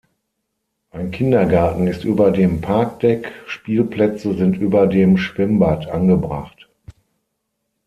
[0.89, 6.67] Ein Kindergarten ist über dem Parkdeck, Spielplätze sind über dem Schwimmbad angebracht.